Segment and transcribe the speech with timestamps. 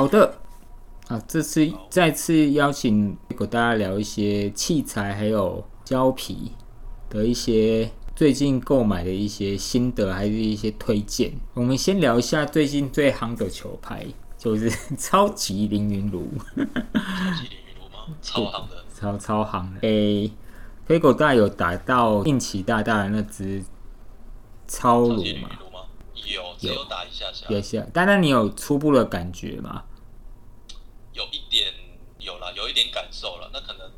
[0.00, 0.34] 好的，
[1.08, 6.52] 啊，这次再次邀请给大家聊一些器材，还有胶皮
[7.10, 11.30] 的一些最近购买的一些心得，还是一些推荐。
[11.52, 14.06] 我们先聊一下最近最夯的球拍，
[14.38, 16.30] 就是 超级凌云炉。
[16.56, 16.64] 超
[17.34, 18.16] 级凌云炉吗？
[18.22, 19.80] 超夯的，超超夯的。
[19.82, 20.32] 诶，
[20.86, 23.62] 飞狗大有打到印奇大大的那只
[24.66, 25.50] 超炉吗？
[26.14, 27.54] 有，只有打一下下。
[27.54, 29.82] 一下，但那你有初步的感觉吗？
[31.12, 31.72] 有一点
[32.18, 33.50] 有了，有一点感受了。
[33.52, 33.90] 那可能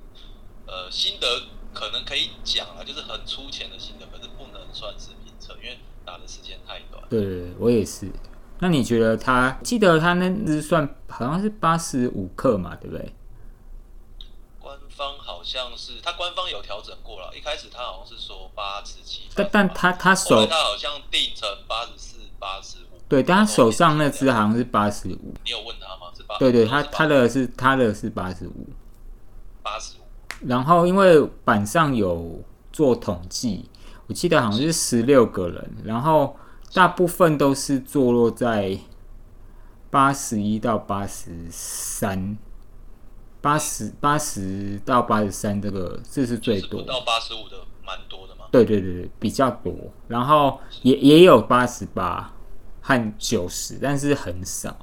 [0.67, 1.27] 呃心得
[1.75, 7.03] 可能可以讲啊，就是很粗浅的心得，可是不能算是评测，因为打的时间太短。
[7.09, 8.11] 对，我也是。
[8.61, 9.59] 那你觉得他？
[9.65, 13.13] 记得他那日算好像是八十五克嘛，对不对？
[14.61, 22.92] 官方好像是他官方有调整过了，一开始他好像是说八十七，但但他他手他好像定成八十四、八十五。
[23.13, 25.35] 对，但他手上那只好像是八十五。
[25.45, 26.11] 你有问他吗？
[26.17, 26.39] 是八？
[26.39, 28.67] 对对，他他的是他的是八十五，
[29.63, 30.49] 八十五。
[30.49, 33.69] 然后因为板上有做统计，
[34.07, 36.35] 我记得好像是十六个人，然后
[36.73, 38.79] 大部分都是坐落在
[39.91, 42.39] 八十一到八十三，
[43.43, 48.47] 八十八十到八十三这个这是最多，到八十五的蛮多的嘛。
[48.51, 49.75] 对对对对，比较多，
[50.09, 52.33] 然后也也有八十八。
[52.83, 54.77] 和九十，但是很少，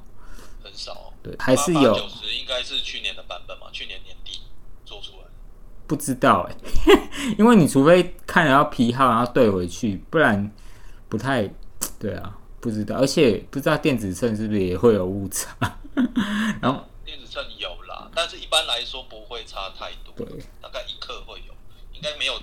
[0.64, 1.94] 很少，对，还是有。
[1.94, 3.66] 九十，应该是去年的版本嘛？
[3.72, 4.40] 去年年底
[4.84, 5.24] 做出来，
[5.86, 6.56] 不知道哎，
[7.38, 10.50] 因为你除非看得到批号，然后对回去，不然
[11.08, 11.48] 不太
[11.98, 15.54] 对啊，不知道，而且不知道电子秤是不是也会有误差。
[16.62, 20.26] 然后电子秤有啦，但是一般来说不会差太多，对，
[20.62, 21.54] 大概一克会有，
[21.92, 22.40] 应该没有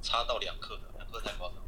[0.00, 0.82] 差到两克的，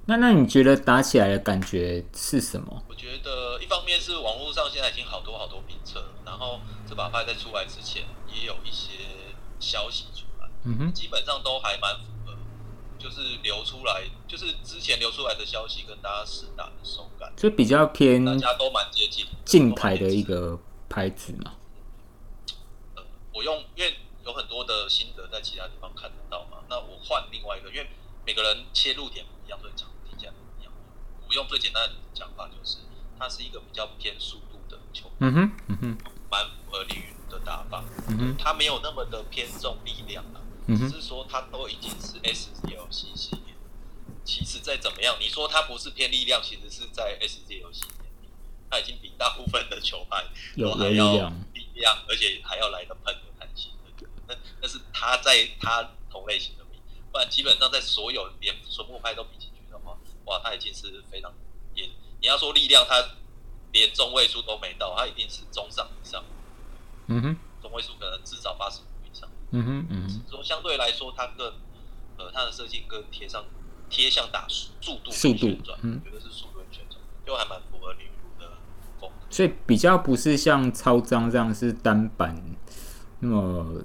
[0.06, 2.82] 那那你觉得打起来的感觉是什么？
[2.88, 8.90] 我觉得一方面是网络上现在已经好多好多评测，然后这把牌在出来之前也有一些
[9.58, 12.36] 消息出来，嗯哼，基本上都还蛮符合，
[12.98, 19.74] 就是流出来，就是之前流出来的消息跟大家实打的手感，就比较偏，大家都蛮接近近。
[19.74, 20.60] 台的一个
[20.90, 21.54] 牌子嘛。
[22.96, 23.02] 呃，
[23.32, 23.94] 我用因为
[24.26, 27.88] 有很多的心得在其他地方看得到嘛，那我换另外一个，因为
[28.26, 30.32] 每个人切入点不一样，所以讲。
[31.34, 32.78] 用最简单的讲法，就是
[33.18, 35.98] 它是一个比较偏速度的球，嗯哼，嗯哼，
[36.30, 40.38] 蛮符合李云的打法，嗯哼，它没有那么的偏重力量啊，
[40.68, 43.54] 嗯只是说它都已经是 S D L C 系列，
[44.24, 48.28] 其实再怎么样，你说它不是偏力量，其实是在 S D L 系列里，
[48.70, 51.14] 它已经比大部分的球拍有还要
[51.52, 53.72] 力量，而且还要来的喷有弹性，
[54.28, 56.63] 那那是它在它同类型的比，
[57.14, 59.96] 不然基本上在所有连纯木拍都比进去的话。
[60.24, 61.32] 哇，他已经是非常
[61.72, 61.88] 也，
[62.20, 62.96] 你要说力量，他
[63.70, 66.24] 连中位数都没到，他一定是中上以上。
[67.06, 69.30] 嗯哼，中位数可能至少八十五以上。
[69.52, 70.22] 嗯哼嗯。
[70.28, 71.46] 说相对来说，它更
[72.18, 73.44] 呃，它的设计更贴上
[73.88, 78.54] 贴向打速度速度转，嗯，觉得是速度旋转，就还蛮符合女路的
[78.98, 79.26] 风格。
[79.30, 82.34] 所以比较不是像超张这样是单板
[83.20, 83.84] 那么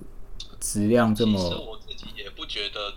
[0.59, 1.37] 质量这么。
[1.37, 2.95] 其实我自己也不觉得。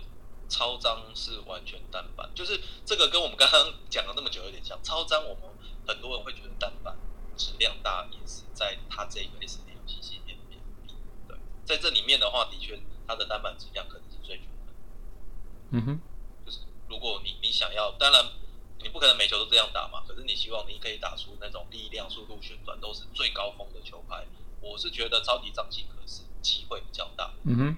[0.53, 4.79] 超张是完全单板，就是这个跟我们刚刚讲了那么久有点像。
[4.83, 5.41] 超张我们
[5.87, 6.95] 很多人会觉得单板
[7.35, 10.59] 质量大，也是在它这个 S D 游戏系列里面。
[11.27, 14.73] 对，在这里面的话，的确它的单板质量可能是最全的。
[15.71, 15.99] 嗯哼，
[16.45, 18.23] 就是如果你你想要，当然
[18.83, 24.23] 你不可能每球都这样打嘛，可是你希望你可以打出那种力量、速度、旋转都是最高峰的球拍，
[24.61, 27.33] 我是觉得超级张信可是机会比较大。
[27.45, 27.77] 嗯哼，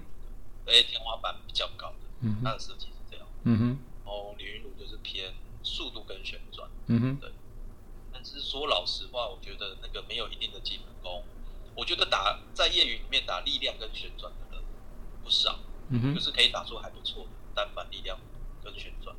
[0.66, 1.94] 而且天花板比较高。
[2.20, 3.26] 嗯，它的设计是这样。
[3.44, 6.68] 嗯哼，然后李云鲁就是偏速度跟旋转。
[6.86, 7.32] 嗯哼，对。
[8.12, 11.22] 但是说老实话，我觉得那个没有一定的基本功。
[11.74, 14.64] 我觉得打在业余里面打力量跟旋转的人
[15.22, 15.58] 不少。
[15.90, 18.18] 嗯哼，就是可以打出还不错的单板力量
[18.62, 19.14] 跟旋转。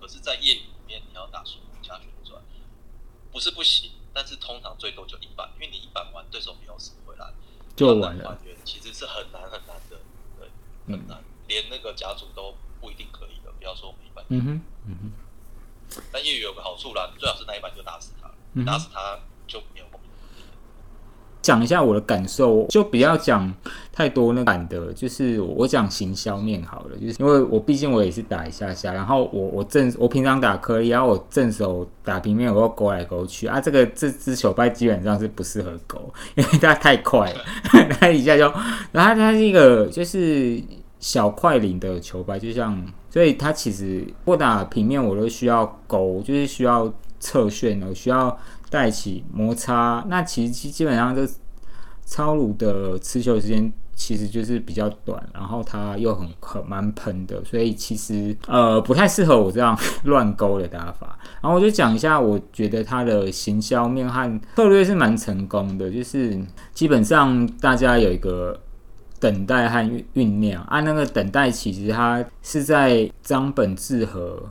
[0.00, 2.42] 可是，在业余里面你要打速度加旋转，
[3.32, 7.32] 不是不行，但是通常最多就一板，因为你一板完，对手没有死回来，
[7.74, 8.38] 就完了。
[8.66, 9.98] 其实是很难很难的，
[10.38, 10.50] 对，
[10.86, 11.24] 很难。
[11.48, 14.24] 连那个甲组都不一定可以的，不要说我们一般。
[14.28, 15.12] 嗯哼，嗯哼。
[16.10, 18.28] 但业余有个好处啦，你最好是那一板就打死他，
[18.64, 19.86] 打死他就没有
[21.40, 23.54] 讲一下我的感受，就不要讲
[23.92, 37.44] 太多那版的，就是我讲行销面好了，就是因为我毕竟我也是打一下下，然后我我正我平常打颗粒，然后我正手打平面，我要勾来勾去啊，这个这只球拍基本上是不适合勾，因为它太快了
[38.00, 38.50] 它一下就，
[38.90, 40.60] 然后它是一个就是。
[41.04, 46.90] 小块领的球拍，就像，所以它其实不打平面，我都需要勾，就是需要
[47.20, 48.34] 侧旋的，需要
[48.70, 50.02] 带起摩擦。
[50.08, 51.30] 那其实基本上就
[52.06, 61.18] 超乳的持球时间其实就是比较短，然后它又很很蛮喷的，所以其实呃不太适合我这样乱勾的打法。
[61.42, 66.42] 然后我就讲一下，我觉得它的行销面和策略是蛮成功的，就是
[66.72, 68.58] 基本上大家有一个
[69.24, 69.78] 等待和
[70.12, 74.42] 酝酿啊，那个等待其实它是在张本智和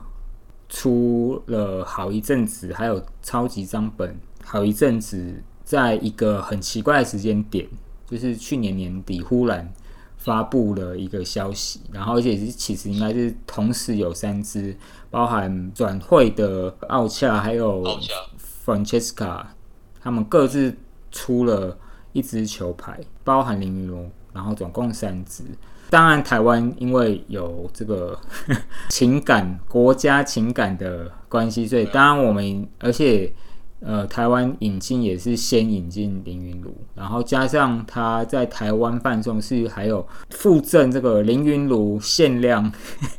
[0.68, 5.42] 出了好一阵子，还有超级张本好一阵子。
[5.62, 7.66] 在一个很奇怪的时间点，
[8.06, 9.66] 就是去年年底忽然
[10.18, 14.76] 发布了一个消息，然后而且是其实应该是同时有三支，
[15.10, 17.82] 包含转会的奥恰还有
[18.66, 19.42] Francesca，
[20.02, 20.76] 他们各自
[21.10, 21.78] 出了
[22.12, 25.42] 一支球牌，包含林云龙，然后总共三支。
[25.88, 28.18] 当然台湾因为有这个
[28.90, 33.32] 情感国家情感的关系，所以当然我们而且。
[33.86, 42.72] 呃，台湾引进也是先引进凌云炉，然后加上他在台湾贩送是还有附赠这个凌云炉限量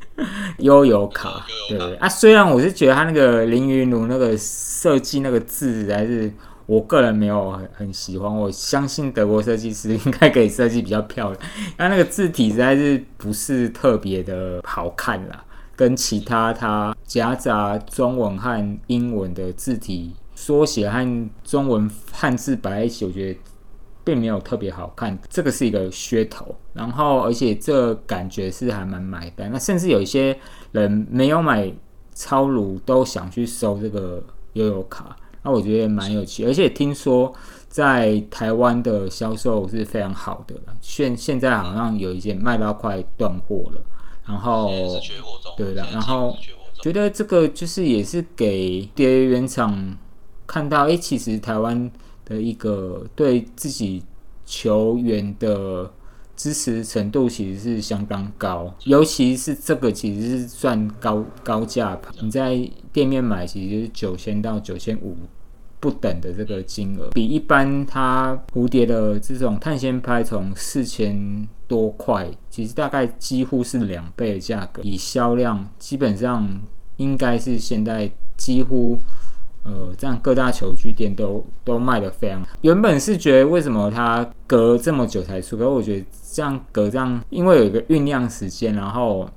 [0.58, 2.10] 悠游卡，对对啊。
[2.10, 6.34] 虽然我是觉得他那个凌云炉那个设计那个字还是
[6.66, 11.42] 我个人没有很很喜欢，我相信德国设计师应该可以设计比较漂亮，
[11.78, 15.44] 但那个字体实在是不是特别的好看啦，
[15.76, 20.14] 跟其他它夹杂中文和英文的字体。
[20.38, 23.40] 缩写和中文汉字摆在一起，我觉得
[24.04, 26.54] 并没有特别好看，这个是一个噱头。
[26.74, 29.50] 然后，而且这感觉是还蛮买单。
[29.50, 30.38] 那甚至有一些
[30.74, 31.72] 人没有买
[32.14, 34.22] 超炉，都想去收这个
[34.54, 35.16] 悠游卡。
[35.46, 37.34] 那我觉得蛮有趣，而且听说
[37.70, 40.56] 在台湾的销售是非常好的。
[40.82, 43.82] 现现在好像有一件卖到快断货了。
[44.26, 44.72] 然后，
[45.56, 45.86] 对的。
[45.94, 46.36] 然后
[46.82, 49.96] 觉得这个就是也是给蝶原厂。
[50.48, 51.92] 看到，哎，其实台湾
[52.24, 54.04] 的一个对自己
[54.46, 55.92] 球员的
[56.36, 62.56] 支持程度其实是相当高，尤其是这个其实是算高高价吧，你在
[62.94, 65.18] 店面买其实是九千到九千五
[65.86, 76.60] 不等的这个金额，比一般它蝴蝶的这种碳纤拍从四千多块，其实大概几乎是两倍的价格，以销量基本上
[76.98, 79.00] 应该是现在几乎。
[79.68, 82.40] 呃，这样各大球具店都都卖的非常。
[82.62, 89.28] 原本是觉得为什么它隔这么久才出，可是我觉得这样隔这样，因为有一个酝酿时间，然后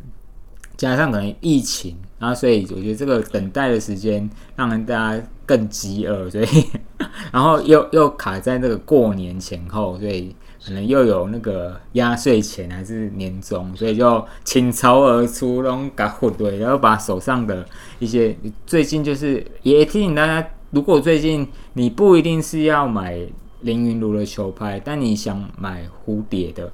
[0.77, 6.47] 加上可能疫情，然后所以我觉得这个等待的时间让人大家更饥饿，所以
[7.33, 10.35] 然后又又卡在那个过年前后，所以。
[10.61, 17.65] 可能又有那个压岁钱还是年终，所以就倾巢而出，那种搞混对，然后把手上的
[18.01, 18.37] 一些
[18.67, 23.19] 最近就是也提醒大家，如果最近你不一定是要买
[23.61, 26.71] 凌云炉的球拍，但你想买蝴蝶的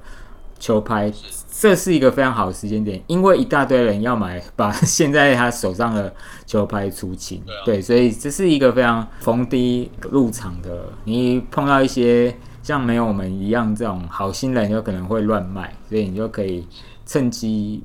[0.59, 1.11] 球拍，
[1.59, 6.13] 这是一个非常好的时间点，因为一大堆人要买，把 现在他手上的
[6.45, 12.35] 球拍出清，对，所以这是一个非常逢低入场的，你碰到一些。
[12.65, 16.67] 像没有我们一样这种好心人，有可能会乱卖，所以你就可以
[17.05, 17.83] 趁机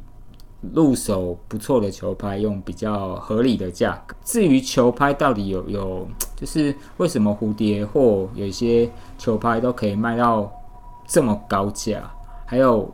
[0.73, 4.17] 入手不错的球拍，用比较合理的价格。
[4.25, 10.51] 至于球拍到底有有，就是为什么蝴蝶或有些球拍都可以卖到
[11.07, 12.11] 这么高价？
[12.51, 12.93] 还有，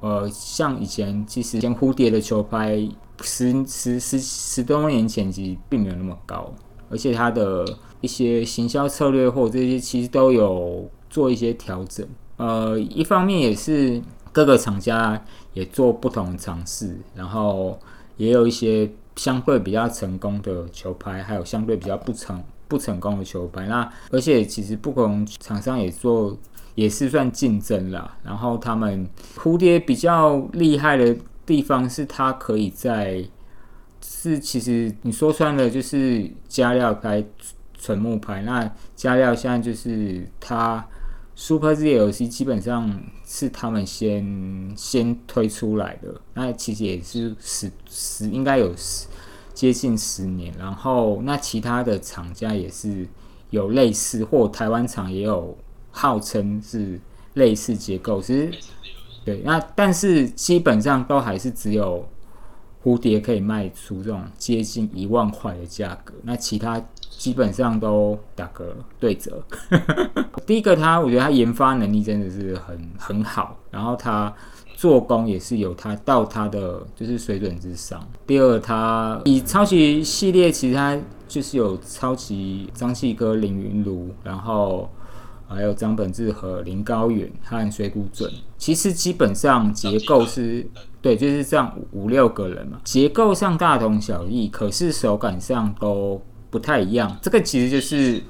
[0.00, 2.76] 呃，像以前其实像蝴蝶的球拍，
[3.22, 6.52] 十十十十多年前其实并没有那么高，
[6.90, 7.64] 而且它的
[8.02, 10.86] 一些行销策略或这些其实都有。
[11.10, 13.98] 做一些调整，呃，一方面也是
[14.30, 15.18] 各个厂家
[15.54, 17.80] 也做不同的尝试，然后
[18.18, 23.66] 也有一些相对比较成功的球拍，还有相对比较不成不成功的球拍。
[23.66, 26.38] 那而且其实不同厂商也做
[26.74, 28.16] 也是算竞争啦。
[28.22, 33.24] 然后他们蝴蝶比较厉害的地方是，它可以在
[34.00, 37.24] 是其实你说穿了就是加料拍
[37.76, 38.42] 纯木拍。
[38.42, 40.86] 那加料现在就是它。
[41.40, 49.06] Super Z L C 基本上是他们先先推出来的，那其实也是十十应该有十
[49.58, 53.04] 接近十年，然后那其他的厂家也是
[53.50, 55.58] 有类似，或台湾厂也有
[55.90, 57.00] 号称是
[57.34, 58.52] 类似结构，其实
[59.24, 62.06] 对，那但是基本上都还是只有
[62.84, 66.80] 蝴蝶可以卖出这种接近一万块的价格，那其他。
[67.18, 69.42] 基本上都打个对折。
[70.46, 74.32] 第一个，它我觉得它研发能力真的是很很好，然后他
[74.78, 78.00] 做工也是有他到他的就是水准之上。
[78.24, 84.88] 第二，他以超级系列，其实他就是有超级张继科凌云炉，然后
[85.48, 90.64] 还有张本智和、林高远和水谷准，其实基本上结构是，
[91.02, 97.18] 对，就是这样五五六个人嘛，结构上大同小异，可是手感上都不太一样。
[97.20, 98.22] 这个其实就是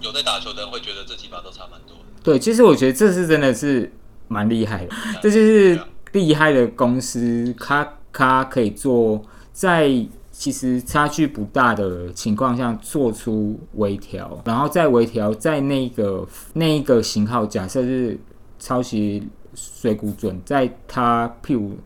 [0.00, 2.04] 有在打球的人会觉得这几把都差蛮多的。
[2.22, 3.92] 对，其实我觉得这是真的是
[4.28, 4.90] 蛮厉害的，
[5.22, 5.80] 这就是
[6.12, 9.90] 厉害的公司，它它可以做在
[10.30, 18.18] 其实差距不大的情况下做出微调，然后再微调在那个那一个型号，假设是
[18.58, 21.76] 抄袭水谷准，在它譬如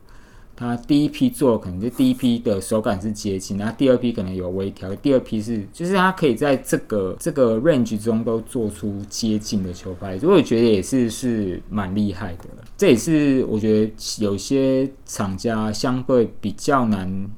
[0.60, 12.44] 它第一批做可能就第一批的手感是接近，然后第二批可能有微调，第二批是就是它可以在这个这个 range 中都做出接近的球拍，所以我觉得也是是蛮厉害的。
[12.76, 17.30] 这也是我觉得有些厂家相对比较难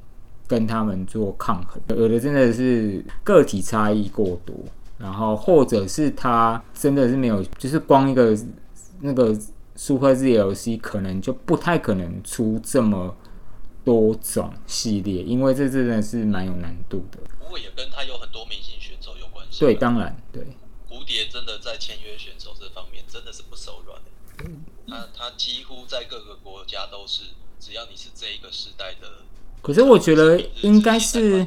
[0.46, 4.56] 跟他们做抗衡，有的真的是个体差异过多，
[4.96, 8.34] 然后或者是他真的是没有，就是光一个
[9.02, 9.36] 那个。
[9.82, 13.16] Super ZLC 可能就不太可能出这么
[13.82, 17.18] 多种系列，因为这真的是蛮有难度的。
[17.38, 19.60] 不过也跟他有很多明星选手有关系。
[19.60, 20.44] 对，当然对。
[20.86, 24.50] 蝴蝶真的在签约选手这方面真的是不手软的。
[24.86, 27.22] 他他几乎在各个国家都是，
[27.58, 29.08] 只要你是这一个时代的。
[29.62, 31.46] 可是我觉得应该是。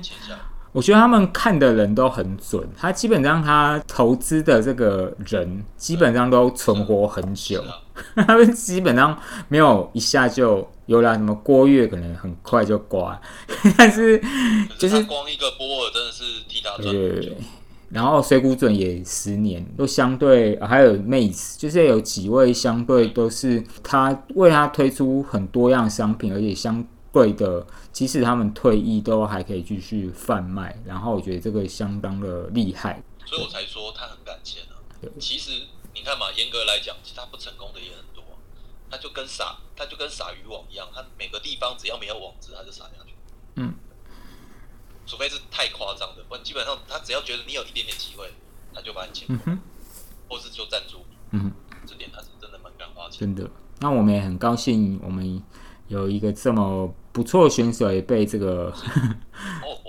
[0.74, 7.64] 我觉得他们看的人都很准，他基本上他投资的这个人基本上都存活很久，
[8.28, 9.16] 他们基本上
[9.48, 13.22] 没有一下就有了什么郭跃可能很快就挂，
[13.78, 14.20] 但是
[14.80, 17.38] 就是光一个波尔真的是替他赚对，
[17.90, 26.84] 然后水谷准也十年都相对，还有妹子，就是有几位相对都是他为他推出很多样商品，而且相。
[27.14, 30.76] 贵的，即使他们退役，都还可以继续贩卖。
[30.84, 34.82] 然后我觉得这个相当的厉害，所以我才说他很敢签啊。
[35.20, 35.52] 其实
[35.94, 38.24] 你看嘛，严格来讲，其实他不成功的也很多。
[38.90, 43.14] 他就跟撒，他就跟撒渔网一样，他每个地方只要没有网子，他就撒下去。
[43.58, 43.76] 嗯。
[45.06, 48.34] 除非是太夸张的，不然基本上他只要觉得你有一点点机会，
[48.74, 49.28] 他就把你签。
[49.30, 49.60] 嗯哼。
[50.28, 51.06] 或是就赞助。
[51.30, 51.52] 嗯。
[51.86, 53.20] 这点他是真的蛮敢花钱。
[53.20, 53.48] 真的。
[53.80, 55.40] 那我们也很高兴，我们。
[55.90, 58.74] 有一个这么不错的选手也被这个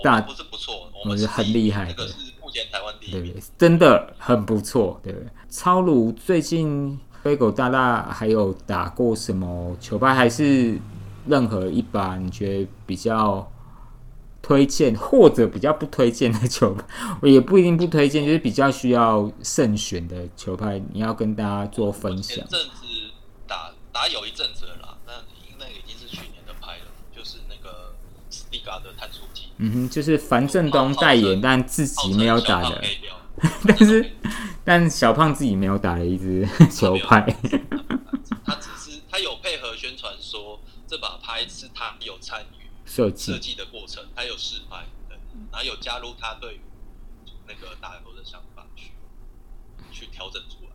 [0.03, 5.01] 大不是不错，我们是很厉害的，是目前台湾第一，对，真的很不错。
[5.03, 5.13] 对，
[5.49, 10.13] 超鲁最近飞狗大大还有打过什么球拍？
[10.13, 10.79] 还是
[11.27, 13.51] 任何一把你觉得比较
[14.43, 16.83] 推荐，或者比较不推荐的球拍？
[17.21, 22.37] 我也不一定不推荐，就是比较需要慎选的球拍，你要跟大家做分享。
[22.47, 22.85] 阵子
[23.47, 24.94] 打打有一阵子了。
[28.79, 32.81] 的碳素机，嗯哼，就是樊振东代言，但自己没有打的，
[33.67, 34.11] 但是
[34.63, 37.21] 但小胖自己没有打的一支球拍，
[38.45, 45.17] 他只是他有配合宣传说这把拍是他有参与设计设计的过程，他有试拍，对，
[45.51, 46.59] 然后有加入他对
[47.47, 48.91] 那个打球的想法去
[49.91, 50.71] 去调整出来。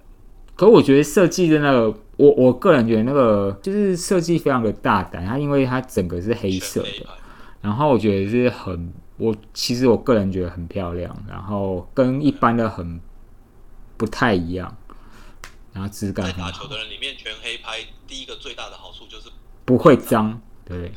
[0.55, 7.07] 可我觉得设计的那个，我我个人觉得那个就是设计非常的大胆，它因为它整个是黑色的。
[7.61, 13.01] 然后我觉得是很，我其实我个人觉得很漂亮，然后跟一般的很
[13.97, 14.77] 不太一样，
[15.73, 16.33] 然后质感。
[16.39, 19.29] 打球的人里面全黑拍，第一个最大的好处就是
[19.65, 20.93] 不会脏，对对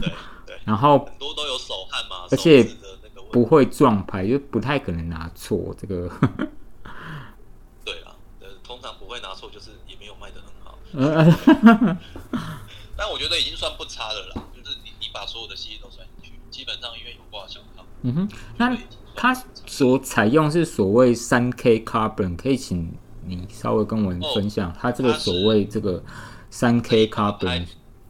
[0.00, 0.12] 对。
[0.64, 2.64] 然后很多都有手汗嘛，而且
[3.32, 6.08] 不会撞拍，就不太可能拿错这个。
[7.84, 10.78] 对啊，呃，通常不会拿错，就是也没有卖的很好。
[12.96, 14.53] 但我觉得已经算不差的了，就是你你
[15.14, 17.86] 把所有的系列都算进去，基本上因为有挂小套。
[18.02, 18.28] 嗯哼，
[18.58, 18.76] 那
[19.14, 19.32] 它
[19.64, 26.02] 所采用是所谓三 K carbon，可以请你稍微跟我们分享，它这个所谓这个
[26.50, 27.64] 三 K carbon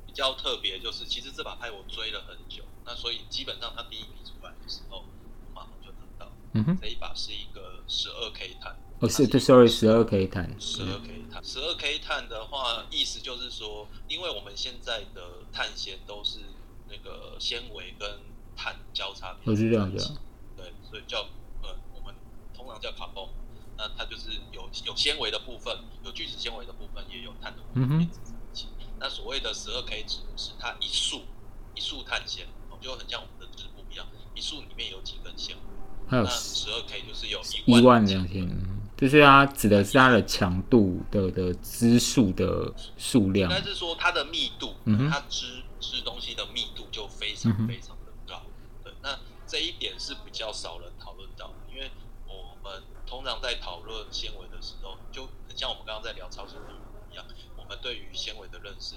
[0.07, 6.33] 比较特别，就是其实这把拍我追了很久，那所以基本上它第一批出来的时候，我马上就拿到。
[6.55, 8.75] 嗯哼，这一把是一个十二 K 碳。
[9.01, 10.49] 哦，是对，sorry，十二 K 碳。
[10.59, 16.54] 十二 K 碳，十二 K 碳的话，意思就是说，因为我们现在的碳纤都是那
[17.05, 18.09] 个纤维跟
[18.57, 19.37] 碳交叉。
[19.45, 20.09] 我是这样讲。
[20.57, 21.19] 对，所以叫
[21.63, 22.15] 呃，我们
[22.57, 23.29] 通常叫卡泵。
[23.77, 28.09] 那它就是有有纤维的部分，有聚酯纤维的部分，也有碳的部分。
[29.01, 31.23] 那所谓的十二 K 值是它一束
[31.75, 32.47] 一束碳纤，
[32.81, 35.63] 就很像我们的织布一样，一束里面有几根纤维。
[36.07, 38.49] 还有十二 K 就是有一万两千。
[38.97, 48.43] 就是它指的是它的强度的的支数的数量，应该是说它的密度，嗯它织织东西的密度就非常非常的高。
[48.83, 51.91] 对，那这一点是比较少人讨论到的，因为
[52.27, 56.61] 我们通常在讨论纤维的时候，就很很像我们刚刚在聊超级体
[57.13, 57.25] 一样，
[57.57, 58.97] 我们对于纤维的认识，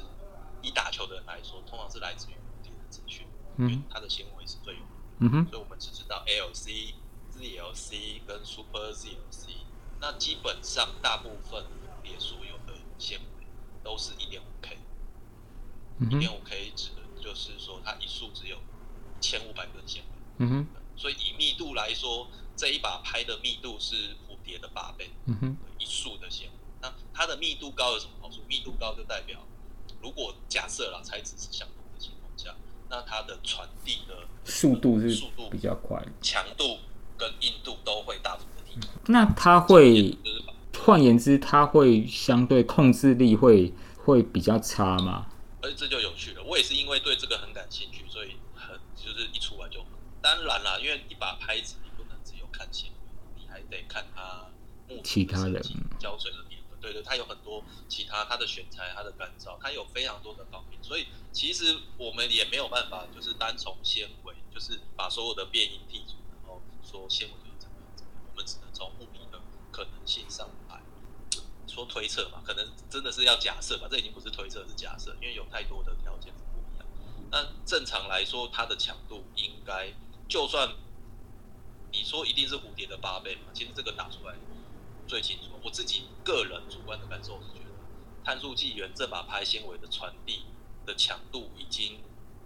[0.63, 3.27] 以打球的人来说，通常是来自于蝴蝶的资讯，
[3.59, 5.19] 因为嗯它的纤维是最有名的。
[5.19, 6.95] 嗯哼，所以我们只知道 LC、
[7.31, 9.49] ZLC 跟 Super ZLC。
[9.99, 11.63] 那基本上大部分
[12.03, 13.45] 也所有的纤维
[13.83, 14.79] 都是一点五 K，
[15.99, 18.57] 一点五 K 指的就是说它一束只有
[19.19, 26.53] 千五百根纤维，嗯哼，所以以密度来说，这一把拍的密度是蝴蝶的八倍，嗯哼，一束的纤维。
[26.81, 28.41] 那它的密度高有什么好处？
[28.47, 29.39] 密度高就代表，
[30.01, 32.55] 如果假设啦材质是相同的情况下，
[32.89, 35.99] 那它的传递的速度是速度比较快。
[36.21, 36.77] 强度
[37.17, 38.87] 跟硬度都会大幅的提高。
[39.07, 40.15] 那它会，
[40.79, 43.73] 换言之，它会相对控制力会
[44.05, 45.25] 会比较差吗？
[45.67, 46.43] 而这就有趣了。
[46.43, 49.89] 我也是因为对这个很感兴趣，所以很就是一出来就买。
[50.21, 54.49] 当然啦，因为一把拍子你不能只有看纤维，你还得看它
[54.87, 55.59] 木其他的
[55.99, 60.81] 胶水的年份，对对，它有很多其他它的选材、它的干燥，它有非常多的方面。
[60.81, 68.23] 所以其实我们也没有办法，就是单从纤维，就是把所有的变音剔除，然后说纤维就是怎么样怎么样。
[68.31, 69.39] 我们只能从物理的
[69.71, 70.66] 可能性上来
[71.77, 76.87] 说推测嘛，可能真的是要假设吧，这已经不是推测，是假设，因为有太多的条件是不一样。
[77.29, 79.93] 那正常来说，它的强度应该，
[80.27, 80.75] 就算
[81.91, 84.33] 你说一定是蝴蝶的八倍嘛，其实这个打出来
[85.07, 85.51] 最清楚。
[85.63, 87.69] 我自己个人主观的感受是觉得，
[88.25, 90.45] 碳素纪元这把拍纤维的传递
[90.83, 91.99] 的强度已经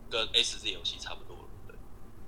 [0.09, 1.75] 跟 S Z 游戏差不多了，对，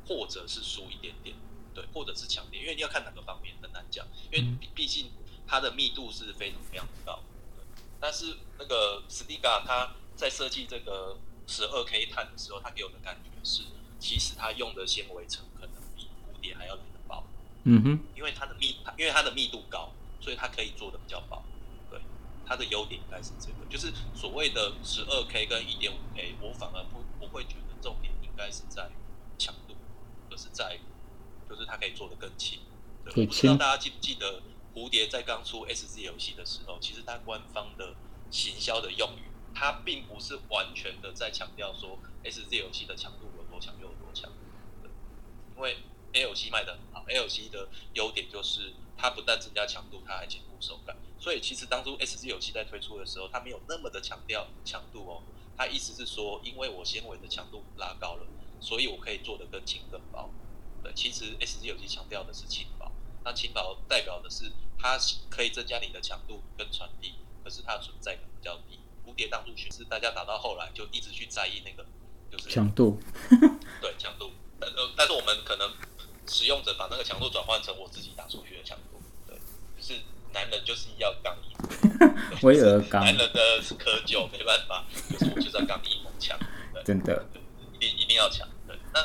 [0.07, 1.35] 或者是输一点点，
[1.73, 5.11] 对，或者是强点，因为你要看哪个方面很难讲，因为毕毕竟
[5.53, 7.19] 它的密度是非常非常高。
[7.55, 7.63] 对
[7.99, 13.61] 但是那个 Stiga 它在设计这个十二 K 碳的时候，它给我的感觉是，
[13.99, 17.23] 其实它用的纤维层可能比蝴蝶还要来的薄，
[17.65, 21.43] 嗯哼，因为它的密，因为它的密度高，所以它可以做的比较薄。
[21.91, 22.01] 对，
[22.47, 28.89] 它的优点应该是这个，就是所谓的十二 K 跟一点五 K，我反而不不会觉得重点应该是在
[29.37, 29.75] 强度，
[30.31, 30.79] 而是在于
[31.47, 32.59] 就是它可以做的更轻。
[33.05, 34.41] 对，我不知道大家记不记得
[34.73, 37.95] 蝴蝶在刚出 SZ 游戏的时候，其实它官方的
[38.31, 44.31] 行销的用语，它并不是完全的在强调说 SZ 游戏的强度有多强就有多强。
[45.55, 45.77] 因为
[46.13, 50.97] L C 卖的很好，L C 的优点就是它不但增加强度，它还兼顾手感。
[51.19, 55.21] 所以其实当初 SZ 游戏在推出的时候，它没有那么的强调强度哦。
[55.55, 58.25] 它意思是说，因为我纤维的强度拉高了，
[58.59, 60.29] 所以我可以做得更轻更薄。
[60.83, 62.67] 对，其实 SZ 游戏强调的是轻，
[63.23, 64.97] 那轻薄代表的是它
[65.29, 68.79] 可以增加你的强度跟传递，可是它的存在感比较低。
[69.05, 71.85] 蝴蝶当初学是大家打到后来就一直去在意那个
[72.31, 72.99] 就是强度，
[73.81, 75.69] 对强度，但呃，但是我们可能
[76.25, 79.37] 使用者把那个强度转换成我自己打出去的强度，对，
[79.77, 80.01] 就是
[80.33, 81.53] 男人就是要刚毅，
[81.99, 86.39] 对威尔刚男人的可久没办法，就是我就是要刚硬猛强，
[86.73, 87.25] 对， 真的，
[87.73, 88.77] 一定一定要强，对。
[88.93, 89.01] 那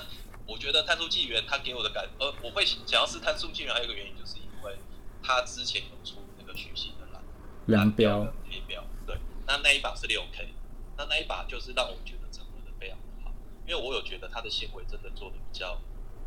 [0.49, 4.79] 我觉得碳素纪元它给我的感，呃，我会想要是碳素纪元，还有一个原因就是因为
[5.23, 7.23] 它之前有出那个曲线的蓝
[7.67, 8.33] 蓝标。
[8.51, 9.15] 黑标，对，
[9.47, 10.49] 那那一把是六 K，
[10.97, 13.31] 那那一把就是让我觉得整合的非常的好，
[13.67, 15.79] 因为我有觉得它的纤维真的做的比较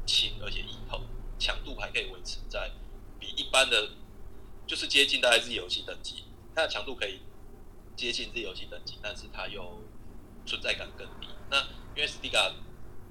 [0.05, 1.01] 轻，而且易透，
[1.39, 2.69] 强度还可以维持在
[3.19, 3.89] 比一般的，
[4.67, 7.21] 就是接近大概是游戏等级，它的强度可以
[7.95, 9.81] 接近是游戏等级，但是它又
[10.45, 11.27] 存在感更低。
[11.49, 11.59] 那
[11.95, 12.53] 因为 Stiga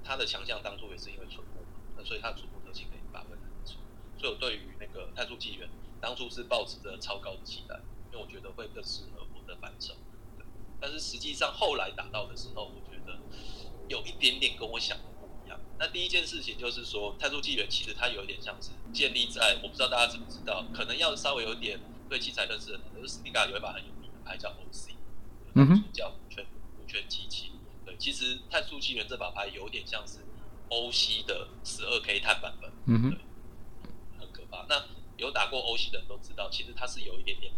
[0.04, 3.76] 他的强项当初也是因为纯木嘛，那所以他的纯木特性可以发挥很不错。
[4.18, 5.68] 所以我对于那个碳素纪元
[6.00, 7.80] 当初是抱持着超高的期待，
[8.12, 9.94] 因为我觉得会更适合我的反手。
[10.80, 13.18] 但是实际上后来打到的时候，我觉得
[13.88, 15.60] 有一点点跟我想的不一样。
[15.78, 24.94] 那第一件事情就是说，碳素纪元其实它有一点像是建立在我不知道大家知不知道，可能要稍微有点对器材认识的人，就是 Stiga 有一把很有名的牌叫 OC，
[25.54, 26.46] 嗯哼叫五圈
[26.82, 27.52] 五圈机器。
[28.00, 30.18] 对，其实碳素纪元这把牌有点像是
[30.70, 33.18] 欧西的十二 K 碳版本，嗯哼，
[34.18, 34.64] 很可怕。
[34.68, 34.82] 那
[35.18, 37.52] 有打过欧西的人都知道，其实它是有一点点，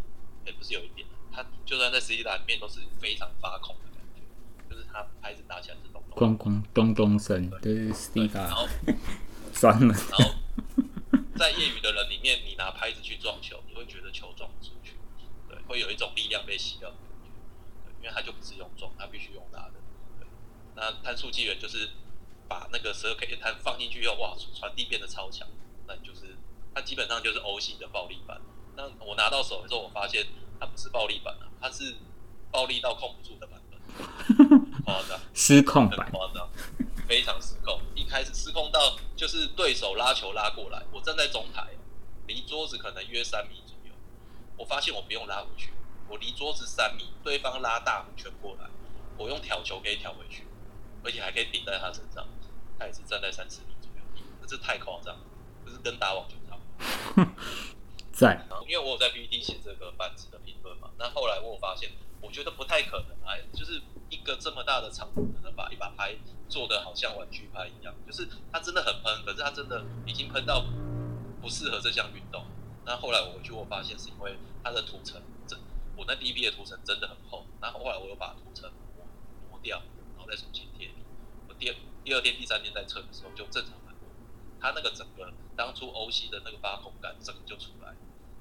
[0.44, 4.22] 也不是有一点，它就算在实际打里面都是非常发恐的感觉，
[4.68, 8.66] 就是它拍子打起来是咚咚咣咣咚咚声，这是对 Stiga 然后
[9.54, 10.34] 酸了，然后
[11.36, 14.94] 在业余的人里面，你拿拍子去撞球，你会觉得球撞不出去，
[15.48, 17.30] 对，会有一种力量被吸掉的感觉，
[17.84, 19.91] 对，因为它就不是用撞，它必须用打的，对。
[20.74, 21.90] 那碳素纪元就是
[22.48, 25.46] 把那个十二 K 碳放进去以后，哇，传递变得超强，
[25.86, 26.36] 那就是
[26.74, 28.40] 它基本上就是 O 型的暴力版。
[28.76, 30.26] 那我拿到手的时候，我发现
[30.58, 31.94] 它不是暴力版啊，它是
[32.50, 35.18] 暴力到控不住的版本，夸张。
[35.34, 36.48] 失控版，很夸张，
[37.06, 37.80] 非常失控。
[37.94, 41.68] 一开始失控到就是对手拉球拉过来，我站在中台，
[42.26, 43.92] 离桌子可能约三米左右，
[44.56, 45.72] 我发现我不用拉回去，
[46.08, 48.68] 我离桌子三米，对方拉大弧圈过来，
[49.18, 50.46] 我用挑球可以挑回去，
[51.04, 52.26] 而且还可以顶在他身上，
[52.78, 54.02] 他也是站在三十米左右，
[54.46, 55.24] 这太夸张了，
[55.64, 57.32] 这是跟打网球差不多。
[58.12, 66.14] 在，因为我有在 PPT 写这个板子的评论嘛，那后来我有发现，我觉得不太可能啊，就是一个这么大的场可能把一把拍
[66.48, 70.66] 做的好像玩具拍一样，就是它真的很喷，可是它真的已经喷到
[71.40, 72.44] 不适合这项运动。
[72.84, 75.58] 那后来我回去我发现是因为它的涂层，真
[75.96, 79.06] 我那第一批的涂层真的很厚，那后来我又把涂层磨
[79.50, 79.80] 磨掉，
[80.32, 80.88] 再重新贴。
[81.46, 81.70] 我第
[82.02, 84.08] 第二天、第三天在测的时候就正常很多，
[84.58, 87.94] 它那个整个当初欧系的那个发孔感整个就出来。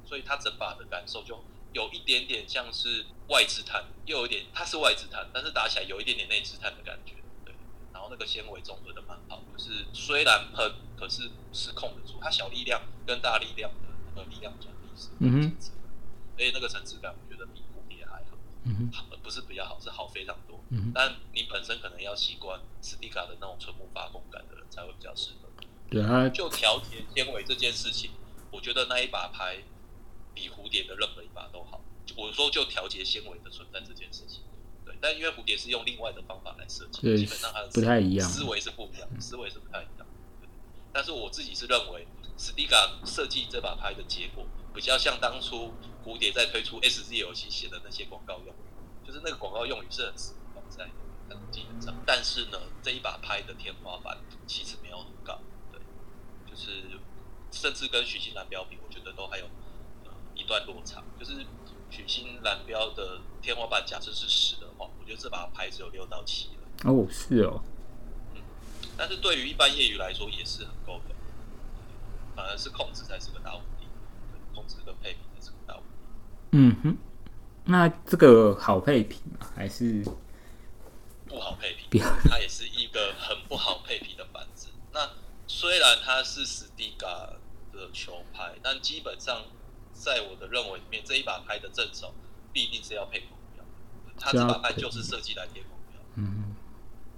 [0.06, 7.54] 所以它整把的感受就有一点点像是外置碳，又有一点它是外置碳，但是打起来有一点点内置碳的感觉，对。
[7.94, 15.58] 然后那个纤维综合的蛮好，就是虽然喷，可是是控得住，它小力量跟大力量的那个力量转移是嗯哼，
[16.38, 17.61] 所以那个层次感我觉得比
[18.80, 20.64] 嗯好不是比较好，是好非常多。
[20.70, 25.50] 嗯但你本身可能要习惯斯蒂卡的那种纯木发工感的人才会比较适合。
[25.90, 28.12] 对啊就调节纤维这件事情，
[28.52, 29.64] 我觉得那一把牌。
[30.34, 31.82] 比蝴蝶的任何一把都好。
[32.16, 34.42] 我说就调节纤维的存在这件事情，
[34.86, 34.96] 对。
[35.02, 40.08] 但因为蝴蝶是用另外的方法来设计，基本上它的不太一样，思维是不一样，思维是不太一样。
[40.94, 42.08] 但是我自己是认为，
[42.38, 50.90] 史蒂卡设计这把拍的结果，比较像当初蝴蝶在推出 S Z 游戏写的那些广告用语，就是那个广告用语是很适合放在
[51.30, 51.94] 那种技能上。
[52.06, 55.40] 但是呢，这一把拍的天花板其实没有很高，
[55.72, 55.80] 对，
[56.50, 56.84] 就是
[57.52, 59.46] 甚至跟许昕蓝标比，我觉得都还有。
[60.34, 61.46] 一段落差，就是
[61.92, 66.92] 许昕蓝标的天花板，假设是十的话，我觉得这把拍只有六到七了。
[66.92, 67.62] 哦，是哦。
[68.34, 68.42] 嗯，
[68.98, 71.14] 但是对于一般业余来说也是很够的，
[72.36, 73.81] 反而是控制才是个大问题，
[74.54, 75.84] 控制跟配平的这个道理。
[76.52, 76.98] 嗯哼，
[77.66, 79.48] 那这个好配平吗？
[79.56, 80.06] 还是
[81.28, 82.02] 不好配平？
[82.30, 84.68] 它也是一个很不好配平的板子。
[84.92, 85.10] 那
[85.48, 87.08] 虽然它是史蒂嘎
[87.72, 89.44] 的球拍，但基本上。
[89.94, 92.12] 在我的认为里面，这一把拍的正手
[92.52, 93.64] 必定是要配孔标，
[94.18, 96.02] 它这把拍就是设计来贴孔标。
[96.16, 96.56] 嗯，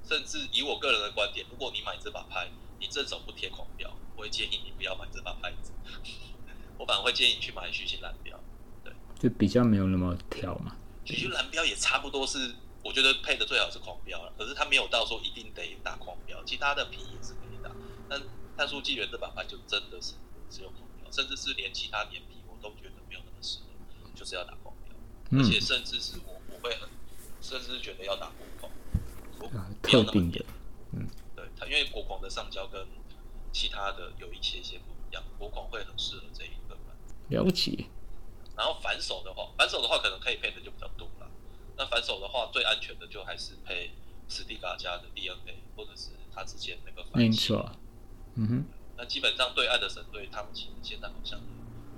[0.03, 5.52] 甚至以我个人的观点，如果你买这把拍，你正手不贴狂标，我会建议你不要买这把拍
[6.93, 8.39] 反而会建议你去买虚心蓝标，
[8.83, 10.75] 对，就比较没有那么挑嘛。
[11.03, 12.53] 虚心蓝标也差不多是，
[12.83, 17.71] 我觉得配的最好是狂标了，可是它没有到说一定得打狂标，其他的皮也是可以打。
[18.07, 18.21] 但
[18.55, 20.13] 碳素纪元这把拍就真的是
[20.51, 22.53] 只有狂标，甚至是连其他连皮我。
[22.61, 26.87] 都觉得没有那么适合，就是要打狂标，而且甚至是我我会很，
[27.41, 28.31] 甚至是觉得要打
[29.37, 30.45] 国光，特定的，
[30.93, 32.87] 嗯，对，它因为国广的上胶跟
[33.51, 36.62] 其他的有一些些不一样，国广会很适合这一个。
[37.33, 37.85] 了解。
[38.55, 41.27] 然后反手的话，反手的话可能可以配的就比较多了。
[41.75, 43.91] 那反手的话，最安全的就还是配
[44.29, 47.05] 史蒂嘎加的 DNA，或者是他之前那个。
[47.13, 47.71] 没错。
[48.35, 48.65] 嗯哼。
[48.95, 51.39] 那基本上对岸的省队，他们其实现在好像。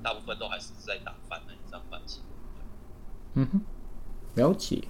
[0.04, 2.19] 大部分都还是在打翻那一张反击。
[3.34, 3.62] 嗯哼，
[4.36, 4.84] 了解。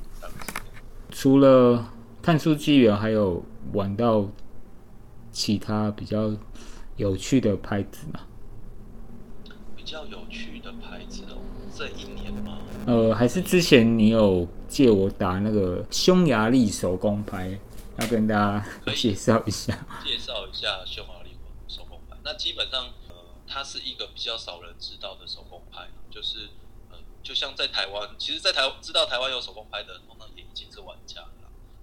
[1.10, 4.28] 除了探数纪元，还有玩到
[5.32, 6.36] 其他比较
[6.98, 8.28] 有趣的拍子吗？
[9.86, 11.38] 比较有趣的牌子哦，
[11.78, 12.58] 这一年吗？
[12.88, 17.58] 呃，还是之前你有借我打那个匈牙利手工牌，
[18.00, 19.86] 要跟大家 介绍一下。
[20.04, 22.86] 介绍一下匈牙利手工牌，那基本上。
[23.08, 23.16] 呃
[23.48, 26.50] 它是一个比较少人知道的手工牌，就是
[26.90, 31.30] 呃，就像在台湾，其实，在台知道台湾有手工牌的，通常也已经是玩家了。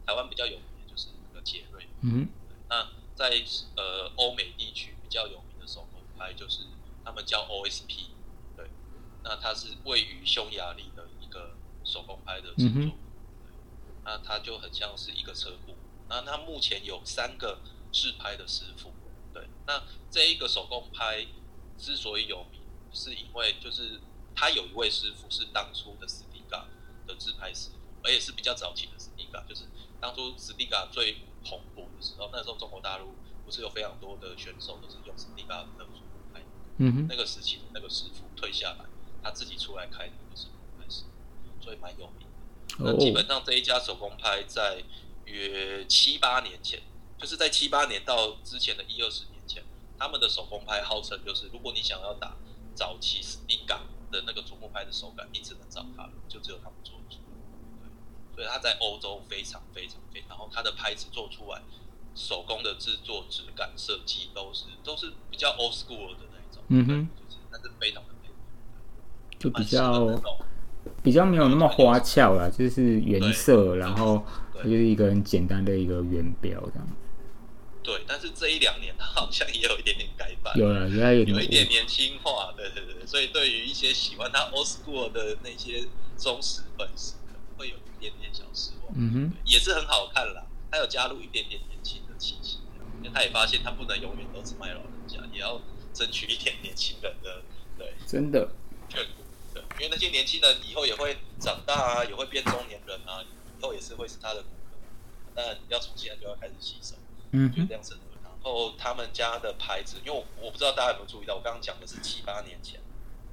[0.05, 2.29] 台湾比较有名的就是那个杰瑞，嗯，
[2.69, 3.31] 那在
[3.77, 6.65] 呃欧美地区比较有名的手工牌就是
[7.05, 8.09] 他们叫 OSP，
[8.57, 8.71] 对，
[9.23, 12.93] 那它是位于匈牙利的一个手工拍的制作，
[14.05, 15.75] 那它就很像是一个车库，
[16.09, 17.61] 那它目前有三个
[17.91, 18.93] 制拍的师傅，
[19.33, 21.27] 对，那这一个手工拍。
[21.79, 22.61] 之所以有名，
[22.93, 24.01] 是因为就是
[24.37, 26.69] 他有一位师傅是当初的斯蒂嘎
[27.09, 29.65] 的自拍师傅，而且是比较早期的斯蒂嘎，就是
[30.01, 35.85] 当初斯蒂嘎最蓬勃的时候，那时候中国大陆不是有非常多的选手都是用斯蒂嘎的
[36.85, 38.85] 嗯哼，那个时期的那个师傅退下来，
[39.23, 41.05] 他自己出来开那个手工拍师，
[41.61, 42.93] 所以蛮有名的。
[42.93, 44.83] 那基本上这一家手工拍在
[45.27, 46.83] 约七八年前，
[47.17, 49.63] 就是在七八年到之前的一二十年前。
[49.97, 52.35] 他们的手工拍号称就是，如果你想要打
[52.75, 57.21] 早期史蒂嘎的那个竹木拍的手感，你只能找他了，就只有他们做得出。
[58.35, 61.63] 对，所以他在欧洲非常非常非常，然后他的拍子做出来，
[62.17, 66.32] 手工的制作质感设计都是都是比较 old school 的。
[66.69, 68.29] 嗯哼，就是但是非常的美。
[69.39, 70.23] 就比较
[71.03, 76.89] 比较没有那么花俏啦，就是原色，然后它就是一个很简单的一个圆标这样。
[77.83, 88.93] 对，但是这一两年它好像也有一点点改版，有了，有有点一点年轻化，对对对，所以对于一些喜欢他 old school 的那些忠实粉丝，可能会有一点点小失望。
[88.95, 92.59] 嗯哼，也是很好看啦，他有加入一点点年轻的气息，
[93.03, 95.61] 因为他也发现他不能永远都只卖老人家，也要
[95.93, 97.43] 争取一点年轻人的
[97.79, 98.51] 对真的，
[98.89, 99.07] 对，
[99.79, 104.77] 因为那些年轻人以后也会长大啊，也会变中年人啊，以后也是会是他的顾客，
[105.35, 106.97] 当然要从现在就要开始吸收。
[107.33, 107.99] 嗯哼就这，样子。
[108.23, 112.81] 然后他们家的牌子，因为我我不知道大家有没有注意到，我刚刚讲的是七八年前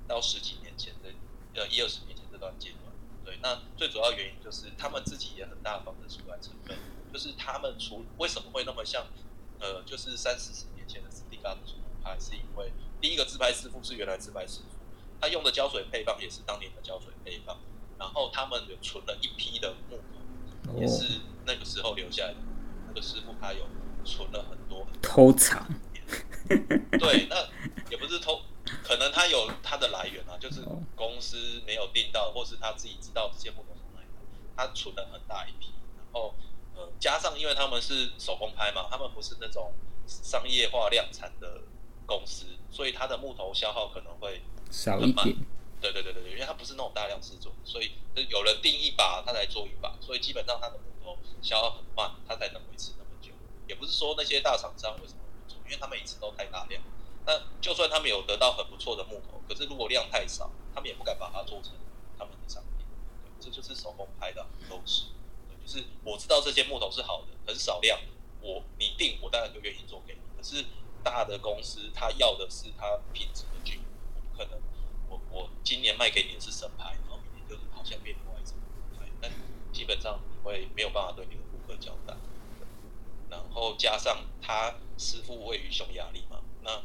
[0.08, 1.10] 到十几年前的
[1.56, 2.80] 呃一二十年前这段阶段。
[3.26, 6.78] 对，那最主要原因就是他们自己也很大方的出来承认，
[7.12, 9.08] 就是他们除为什么会那么像
[9.60, 14.78] 呃，就是三四十年前的斯蒂嘎的主牌，是因为第一个自拍师傅是原来自拍师傅，
[15.22, 17.58] 他用的胶水配方也是当年的胶水配方，
[17.98, 19.98] 然后他们有存了一批的木
[20.66, 22.38] 头，也哦，是那个时候留下来的。
[22.88, 23.68] 那个师傅他有
[24.04, 25.64] 存了很多偷藏，
[26.48, 27.36] 对，那
[27.92, 28.42] 也不是偷，
[28.84, 30.82] 可能他有他的来源啊，就是哦。
[30.96, 36.34] 公司没有订到，或是他自己知道这些木头从哪里来，他存了很大一批，然后
[36.76, 39.72] 呃，加上因为他们是手工拍嘛，他们不是那种
[40.08, 41.62] 商业化量产的
[42.10, 44.42] 公司，所以它的木头消耗可能会
[44.72, 45.38] 少一点，
[45.80, 47.92] 对对对对对，因为它不是那种大量制作，所以
[48.30, 53.30] 有人定一把，他才做一把，所以基本上它的木头消耗很慢，它才能维持那么久。
[53.68, 56.82] 也不是说那些大厂商为什么不做，因为他们一直都太大量。
[57.28, 61.74] 那就算他们有得到很不错的木头，可是如果量太少，他们也不敢把它做成
[62.18, 62.88] 他们的商品。
[63.22, 65.06] 对，这就是手工拍的优势。
[65.48, 68.00] 对，就是我知道这些木头是好的，很少量，
[68.42, 70.20] 我你定我当然就愿意做给你。
[70.36, 70.66] 可是
[71.04, 73.82] 大的公司他要的是他品质的均匀，
[74.16, 74.60] 我不可能
[75.08, 78.56] 我我今年卖给你的是神牌，然后明年就是好像变另外一种
[78.98, 79.32] 牌，但
[79.74, 82.16] 基本上你会没有办法对你的顾客交代。
[83.30, 86.82] 然后加上他师傅位于匈牙利嘛，那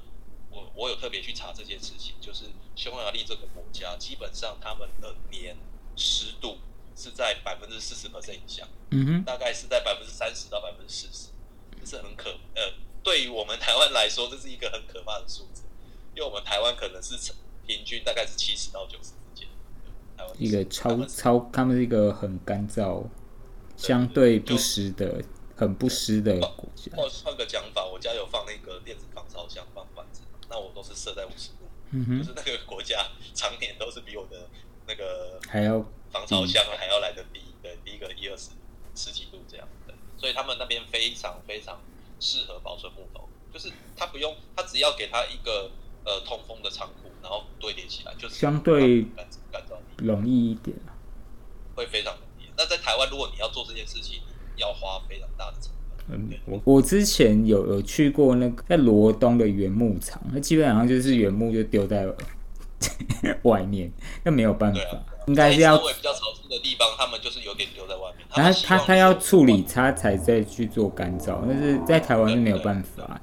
[0.50, 2.44] 我我有特别去查这件事情，就是
[2.76, 5.56] 匈牙利这个国家，基本上他们的年
[5.96, 6.58] 湿度
[6.94, 11.30] 是在百分之四十 percent 以下，嗯哼，大概是在百分之三十到百分之四十，
[11.80, 12.72] 这是很可呃，
[13.04, 15.62] 对于我们台湾来说，这是一个很可怕的数字，
[16.16, 17.16] 因为我们台湾可能是
[17.66, 19.46] 平均大概是七十到九十之间，
[20.16, 23.04] 台湾一个超超，他们是一个很干燥、
[23.76, 25.22] 相对不湿的、
[25.54, 26.92] 很不湿的国家。
[26.96, 34.48] 换换个讲法，我家有放那个电子防潮箱放板子，那我都是设在五十度，嗯哼，就是那个国家常年都是比我的
[34.86, 38.50] 那个还要防潮箱还要来的低，对，低个一二十
[38.94, 41.80] 十几度这样的，所以他们那边非常非常
[42.24, 45.70] 适合保存木头，就是他不用，他只要给他一个
[46.04, 50.96] 呃通风的仓库，然后堆叠起来，就是相对干干燥容易一点啊。
[51.74, 52.48] 会非常容易。
[52.56, 54.22] 那在台湾，如果你要做这件事情，
[54.56, 55.70] 要花非常大的成
[56.06, 56.16] 本。
[56.16, 62.06] 嗯，我我之前有有去过那个在罗东的原木厂，那基本上就是原木就丢在
[63.42, 68.26] 外面，那没有办法啊，应该是要在稍微比较潮湿的地方，他们就是有点丢在外面。
[68.34, 73.20] 然后他他要处理，他才再去做干燥，但是在台湾是没有办法，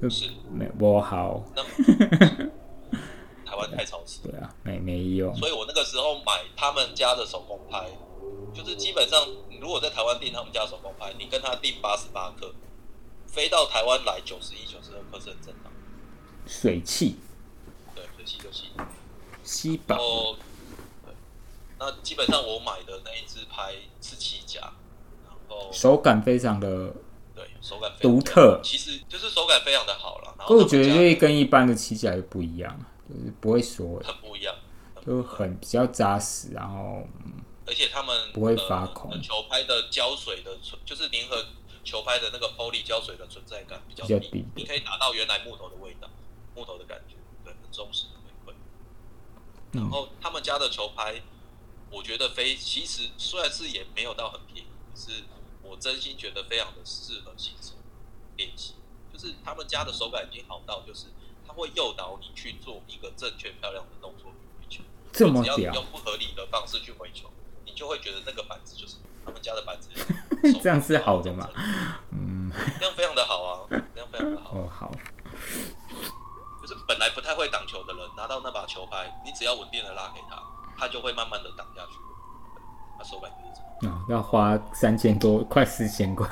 [0.00, 1.42] 就是没不好，
[3.44, 7.84] 台湾太潮湿，对啊，没没用，所以我那个时候买他们家的手工拍，
[8.54, 12.54] 就是基本上你如果在台湾订他们家的手工拍，你跟他订八十八克，
[13.26, 15.70] 飞到台湾来九十一、九十二克是很正常。
[16.46, 17.16] 水汽
[17.94, 18.70] 对，水汽就吸。
[19.44, 19.96] 吸饱，
[21.84, 24.60] 那基本上我买的那一支拍是七甲，
[25.26, 26.94] 然后手感非常的，
[27.34, 30.32] 对手感非独特其实就是手感非常的好了。
[30.38, 34.54] 然可我觉得就是跟一般的骑起来就不一样，就是不会说，很不一样，
[35.04, 37.02] 就很比较扎实，然后
[37.66, 41.44] 而且他们不会呃发孔球拍的胶水的存，就是粘合
[41.82, 46.08] 球拍的那个 poly 胶水的存在感比较低，比较低你可以达到原来木头的味道，
[46.54, 48.54] 木头的感觉，对，很忠实的回馈。
[49.72, 51.20] 然嗯后他们家的球拍，
[51.92, 55.24] 我觉得非其实虽然是也没有到很便宜，可是
[55.62, 57.74] 我真心觉得非常的适合新手
[58.36, 58.74] 练习。
[59.12, 61.08] 就是他们家的手感已经好到，就是
[61.46, 64.82] 他会诱导你去做一个正确漂亮的动作回球。
[65.12, 67.30] 这么屌只要你用，不合理的方式去回球，
[67.66, 69.90] 你就会觉得那个板子就是他们家的板子
[70.62, 71.46] 这样是好的嘛？
[72.10, 72.50] 嗯，
[72.80, 74.56] 这样非常的好啊，这样非常的好。
[74.56, 74.90] 哦好，
[76.62, 80.42] 就是本来不太会挡球的人，拿到那把球拍，你只要稳定的拉给他，
[80.76, 81.98] 他就会慢慢的挡下去。
[82.98, 83.94] 它手感就是这样。
[83.94, 86.28] 哦要花三千多，快四千块，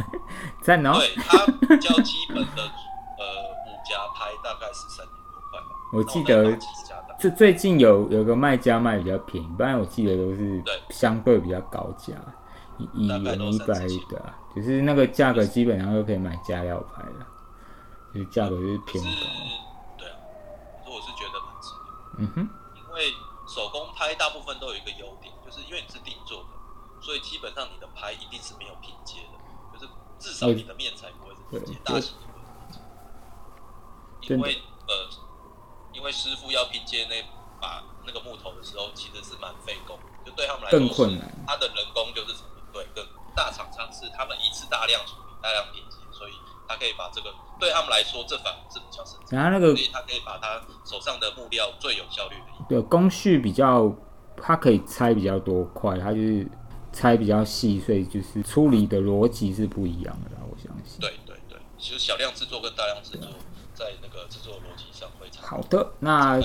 [0.63, 0.93] 赞哦！
[0.95, 5.67] 对， 它比较基本的呃五夹拍大概是三千多块吧。
[5.93, 6.57] 我记得
[7.19, 12.15] 就最近有有个卖家卖比较便宜，不然我记得都是相对比较高价，
[12.95, 13.21] 一元
[13.53, 17.27] 一百的啊，就是那个价格基本上都可以买加料牌了，
[18.15, 19.11] 就是价格就是偏高。
[19.99, 20.15] 对啊，
[20.85, 23.13] 可是我是觉得蛮值得，嗯哼，因为
[23.53, 29.39] 手工拍大部分都有一个优点，就是因为你是定做的，所以基本上你的拍一定是没有拼接的，
[29.77, 32.79] 就是至少你的面材不会是拼接，对大型也不会是
[34.21, 35.09] 拼接，因为呃，
[35.93, 37.21] 因为师傅要拼接那
[37.61, 41.29] 把那个木头的时候，其实是蛮费工，就对他们来说更困难。
[41.47, 46.33] 他的人工就是成本对更大厂商是他们一次大量处理、大量拼接，所以
[46.69, 53.95] 他可以把这个对他们来说，这反而是比较省钱，然后那个所以他可以把他手上的木料最有效率的一对工序比较，
[54.37, 56.47] 它可以拆比较多块，它就是
[56.93, 61.01] 拆比较细，所以就是处理的逻辑是不一样的啦，我相信。
[61.01, 63.29] 对对对，其实小量制作跟大量制作
[63.75, 66.41] 在那个制作逻辑上会差，好的，那。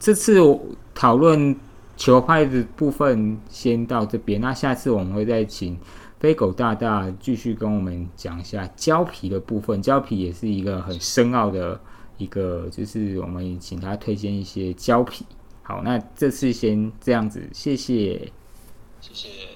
[0.00, 0.60] 这次我
[0.94, 1.56] 讨论
[1.96, 5.78] 球拍的部分先到这边，那下次我们会再请
[6.20, 9.80] 飞狗大大继续跟我们讲一下胶皮的部分。
[9.80, 11.80] 胶皮也是一个很深奥的
[12.18, 15.24] 一个，就是我们请他推荐一些胶皮。
[15.64, 18.30] 好，那这次先这样子，谢谢。
[19.00, 19.48] 谢谢。